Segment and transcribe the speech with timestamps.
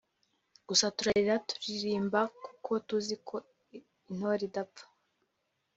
[0.67, 3.35] gusa turarira turirimba kuko tuzi ko
[4.09, 4.83] intore idapfa